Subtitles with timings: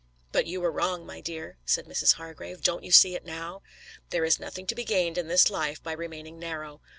[0.31, 2.13] "But you were wrong, my dear," said Mrs.
[2.13, 2.63] Hargrave.
[2.63, 3.61] "Don't you see it now?
[4.09, 6.81] There is nothing to be gained in this life by remaining narrow.